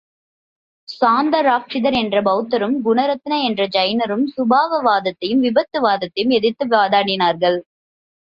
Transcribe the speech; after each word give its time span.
சாந்தராக்ஷிதர் 0.89 1.97
என்ற 1.97 2.21
பெளத்தரும், 2.21 2.73
குணரத்ன 2.85 3.37
என்ற 3.43 3.67
ஜைனரும் 3.67 4.25
சுபாவ 4.35 4.79
வாதத்தையும், 4.81 5.39
விபத்து 5.39 5.81
வாதத்தையும் 5.81 6.33
எதிர்த்து 6.39 6.67
வாதாடினர்கள். 6.67 7.59